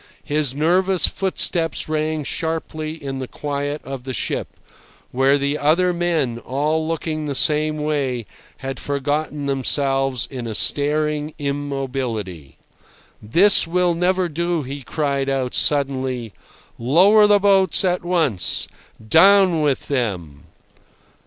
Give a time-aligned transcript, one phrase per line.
[0.23, 4.57] His nervous footsteps rang sharply in the quiet of the ship,
[5.11, 8.25] where the other men, all looking the same way,
[8.65, 12.57] had forgotten themselves in a staring immobility.
[13.21, 16.33] "This will never do!" he cried out suddenly.
[16.79, 18.67] "Lower the boats at once!
[19.07, 20.45] Down with them!"